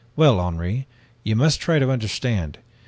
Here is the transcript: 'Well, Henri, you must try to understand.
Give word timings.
'Well, 0.15 0.39
Henri, 0.43 0.87
you 1.23 1.35
must 1.35 1.61
try 1.61 1.77
to 1.77 1.91
understand. 1.91 2.57